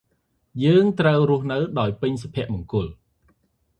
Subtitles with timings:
[0.63, 1.57] យើងត្រូវរស់នៅ
[2.01, 2.87] ពេញដោយសុភមង្គល។